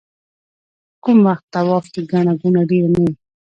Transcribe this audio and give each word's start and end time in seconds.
کوم 1.03 1.17
وخت 1.27 1.45
طواف 1.53 1.85
کې 1.93 2.01
ګڼه 2.11 2.33
ګوڼه 2.41 2.61
ډېره 2.69 2.89
نه 2.93 2.99
وي. 3.03 3.11